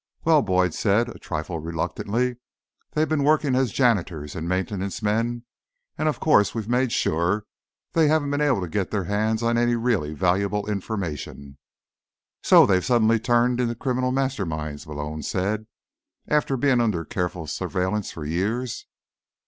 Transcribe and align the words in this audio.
"Well," 0.25 0.41
Boyd 0.41 0.73
said, 0.73 1.09
a 1.09 1.19
trifle 1.19 1.59
reluctantly, 1.59 2.37
"they've 2.93 3.07
been 3.07 3.23
working 3.23 3.53
as 3.53 3.71
janitors 3.71 4.35
and 4.35 4.49
maintenance 4.49 5.03
men, 5.03 5.43
and 5.95 6.09
of 6.09 6.19
course 6.19 6.55
we've 6.55 6.67
made 6.67 6.91
sure 6.91 7.45
they 7.93 8.07
haven't 8.07 8.31
been 8.31 8.41
able 8.41 8.61
to 8.61 8.67
get 8.67 8.89
their 8.89 9.03
hands 9.03 9.43
on 9.43 9.59
any 9.59 9.75
really 9.75 10.15
valuable 10.15 10.67
information." 10.67 11.59
"So 12.41 12.65
they've 12.65 12.83
suddenly 12.83 13.19
turned 13.19 13.61
into 13.61 13.75
criminal 13.75 14.11
masterminds," 14.11 14.87
Malone 14.87 15.21
said. 15.21 15.67
"After 16.27 16.57
being 16.57 16.81
under 16.81 17.05
careful 17.05 17.45
surveillance 17.45 18.09
for 18.11 18.25
years." 18.25 18.87